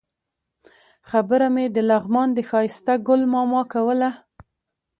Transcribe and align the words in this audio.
خبره 1.09 1.47
مې 1.55 1.65
د 1.75 1.77
لغمان 1.89 2.29
د 2.33 2.39
ښایسته 2.49 2.93
ګل 3.07 3.21
ماما 3.33 3.61
کوله. 3.73 4.09